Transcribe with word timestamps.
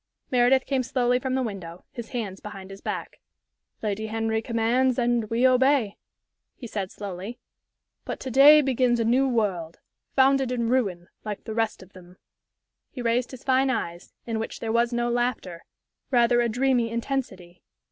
Meredith 0.31 0.65
came 0.65 0.81
slowly 0.81 1.19
from 1.19 1.35
the 1.35 1.43
window, 1.43 1.85
his 1.91 2.09
hands 2.09 2.39
behind 2.39 2.71
his 2.71 2.81
back. 2.81 3.19
"Lady 3.83 4.07
Henry 4.07 4.41
commands 4.41 4.97
and 4.97 5.29
we 5.29 5.45
obey," 5.47 5.95
he 6.55 6.65
said, 6.65 6.91
slowly. 6.91 7.37
"But 8.03 8.19
to 8.21 8.31
day 8.31 8.61
begins 8.61 8.99
a 8.99 9.05
new 9.05 9.27
world 9.27 9.77
founded 10.15 10.51
in 10.51 10.69
ruin, 10.69 11.09
like 11.23 11.43
the 11.43 11.53
rest 11.53 11.83
of 11.83 11.93
them." 11.93 12.17
He 12.89 13.03
raised 13.03 13.29
his 13.29 13.43
fine 13.43 13.69
eyes, 13.69 14.11
in 14.25 14.39
which 14.39 14.59
there 14.59 14.71
was 14.71 14.91
no 14.91 15.07
laughter, 15.07 15.65
rather 16.09 16.41
a 16.41 16.49
dreamy 16.49 16.89
intensity. 16.89 17.61